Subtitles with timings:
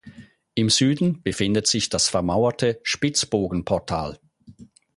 [0.55, 4.17] Im Süden befindet sich das vermauerte Spitzbogenportal.